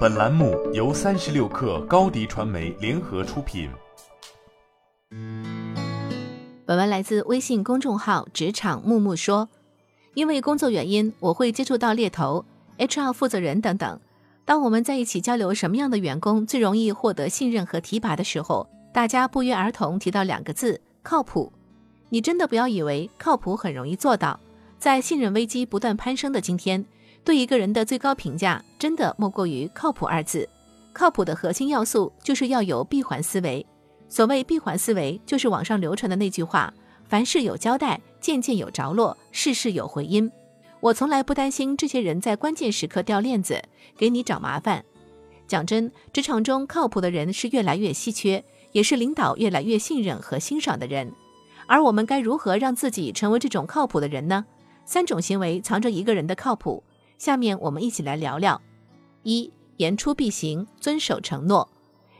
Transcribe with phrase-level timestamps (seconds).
[0.00, 3.70] 本栏目由三十六克高低传媒联合出品。
[6.66, 9.48] 本文来自微信公众号“职场木木说”。
[10.14, 12.44] 因为工作原因，我会接触到猎头、
[12.78, 13.98] HR 负责人等等。
[14.44, 21.52] 当我们在一起交流什么样的员工最容易获得信任和提拔的时候，大家不约而同提到两个字：靠谱。
[22.10, 24.38] 你真的不要以为靠谱很容易做到。
[24.78, 26.84] 在信任危机不断攀升的今天。
[27.24, 30.48] 对一个人的最高评价，真的莫过于靠谱二字。
[30.92, 33.64] 靠谱的核心要素就是要有闭环思维。
[34.08, 36.72] 所谓闭环思维，就是网上流传的那句话：
[37.08, 40.30] 凡事有交代，件件有着落，事事有回音。
[40.80, 43.62] 我从来不担心这些人在关键时刻掉链子，
[43.96, 44.84] 给你找麻烦。
[45.46, 51.12] 讲真，职场中靠谱的人是越来越稀缺，也是领导越来越信任和欣赏的人。
[51.66, 54.46] 而我们该如何让自己成为这种靠谱的人呢？
[54.84, 56.82] 三种行为藏着一个人的靠谱。
[57.20, 58.58] 下面我们一起来聊聊：
[59.24, 61.68] 一言出必行，遵守承诺。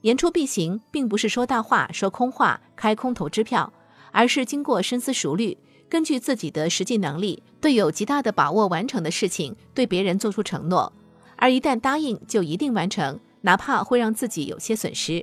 [0.00, 3.70] 言出必行，并不是说大话、说空话、开空头支票，
[4.10, 5.54] 而是经过深思熟虑，
[5.90, 10.90] 根据自己的实际能力，对有极大的把握完成的事情，对别人做出承诺。
[11.36, 15.22] 而一旦答应，就一定完成，哪怕会让自己有些损失。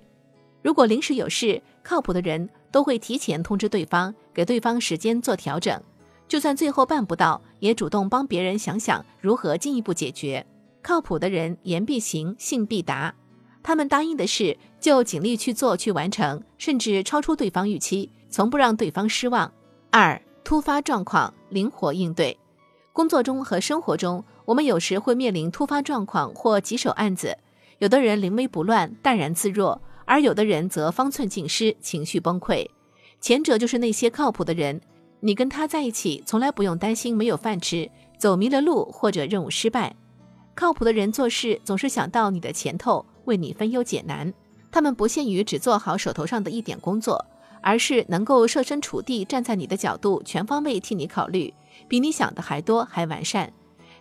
[0.62, 5.82] 如果临时有事，靠谱的人都会提前通知对方，给对方时间做调整。
[6.28, 10.46] 就算最后办不到，也主动帮别人想想如何进一步解决。
[10.82, 13.16] 靠谱的人言必行，信必达，
[13.64, 19.50] 他们答应的事就尽力去做去完成，甚至超出对方预期，从不让对方失望。
[19.92, 22.38] 二、突发状况灵活应对。
[22.92, 27.38] 工作中和生活中，我们有时会面临突发状况或棘手案子，
[27.78, 32.68] 有的人临危不乱，淡然自若，而有的人则方寸尽失，情绪崩溃。
[33.22, 34.82] 前者就是那些靠谱的人。
[35.26, 39.96] 你跟他在一起，从来不用担心没有饭吃、走迷了路或者任务失败。
[40.54, 44.34] 靠谱的人做事总是想到你的前头，为你分忧解难。
[44.70, 47.26] 他们不限于只做好手头上的一点工作，
[47.62, 51.54] 而是能够设身处地站在你的角度，全方位替你考虑，
[51.88, 53.50] 比你想的还多还完善。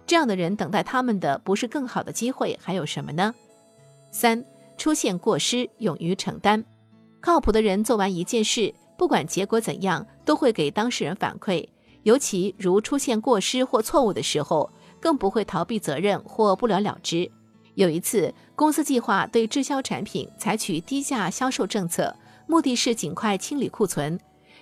[0.05, 3.33] 这样的人等待他们的不是更好的机会，还有什么呢？
[4.11, 4.45] 三、
[4.77, 6.65] 出现过失，勇于承担。
[7.21, 8.75] 靠谱的人做完一件事。
[9.03, 11.67] 不管结果怎样，都会给当事人反馈。
[12.05, 14.71] 尤其如出现过失或错误的时候，
[15.01, 17.29] 更不会逃避责任或不了了之。
[17.75, 22.15] 有一次，公司计划对滞销产品采取低价销售政策，
[22.47, 24.17] 目的是尽快清理库存。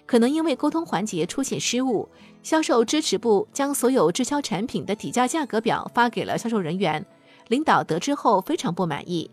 [0.06, 2.08] 可能因为沟通环节出现失误，
[2.42, 7.04] 销售支持部将所有滞销产品的底价价格表发给了销售人员。
[7.48, 9.30] 领导得知后非常不满意。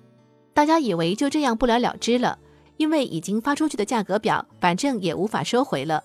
[0.53, 2.37] 大家以为就这样不了了之了。
[2.77, 6.03] 因为已经发出去的价格表，反正也无法收回了。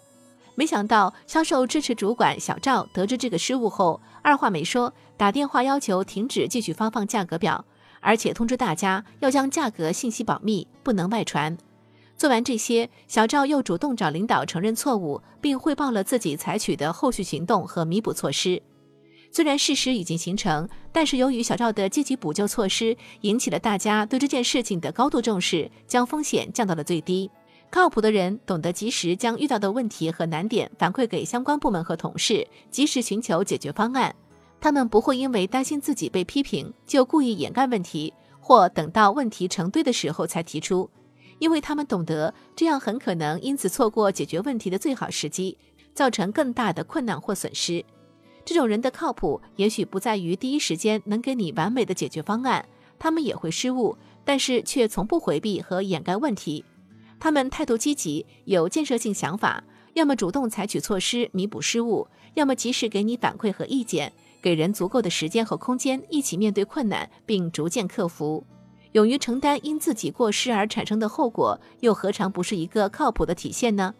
[0.54, 7.64] 没想到销售支持主管小赵得知这个失误后，二话没说，打电话要求停止继续发放价格表，
[8.00, 11.56] 而且通知大家要将价格信息保密，不能外传。
[12.16, 18.62] 做完这些，小赵又主动找领导承认错误，并汇报了自己采取的后续行动和弥补措施。
[19.34, 27.30] 虽然事实已经形成，但是由于小赵的积极补救措施，引起了大家对这件事情的高度重视，将风险降到了最低。
[27.70, 34.14] 靠谱的人懂得及时将遇到的问题和难点反馈给相关部门和同事，及时寻求解决方案。
[34.60, 40.90] 他们不会因为担心自己被批评，就故意掩盖问题，或等到问题成堆的时候才提出，
[41.38, 45.56] 因为他们懂得这样很可能因此错过解决问题的最好时机，
[45.94, 47.82] 造成更大的困难或损失。
[48.44, 56.64] 这种人的靠谱，也许不在于第一时间能给你完美的解决方案，他们也会失误，但是却从不回避和掩盖问题。
[57.20, 59.62] 他们态度积极，有建设性想法，
[59.94, 68.44] 要么主动采取措施弥补失误，要么及时给你反馈和意见，给人足够的时间和空间一起面对困难，并逐渐克服。
[68.92, 73.94] 勇于承担因自己过失而产生的后果，又何尝不是一个靠谱的体现呢？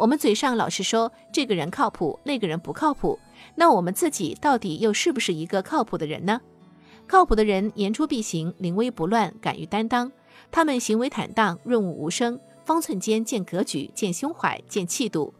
[0.00, 3.18] 我们嘴上老是说这个人靠谱，那个人不靠谱。
[3.54, 6.40] 那我们自己到底又是不是一个靠谱的人呢？
[7.06, 10.10] 靠谱的人言出必行，临危不乱，敢于担当。
[10.50, 15.34] 他们行为坦荡，润物无声，方寸间见格局，见胸怀，见气度。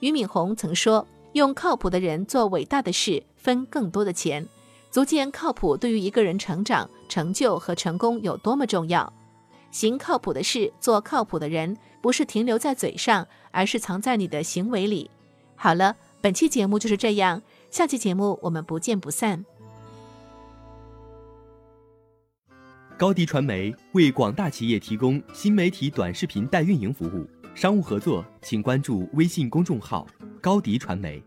[0.00, 4.44] 俞敏洪曾说：“用靠谱的人做伟大的事，分更多的钱。”
[4.90, 9.12] 足见靠谱对于一个人成长、成就和成功有多么重要。
[9.72, 15.10] 行靠谱的事，做靠谱的人，不是停留在嘴上，而是藏在你的行为里。
[15.56, 15.96] 好了。
[16.22, 19.44] 本期节目就是这样，下期节目我们不见不散。
[22.96, 30.06] 高迪传媒为广大企业提供新媒体短视频代运营服务，商务合作请关注微信公众号
[30.40, 31.20] 高迪传媒。